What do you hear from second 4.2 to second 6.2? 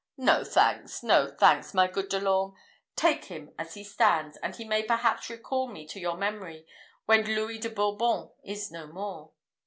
and he may perhaps recall me to your